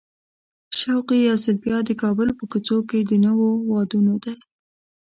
[0.77, 4.35] شوق یې یو ځل بیا د کابل په کوڅو کې د نویو وادونو دی.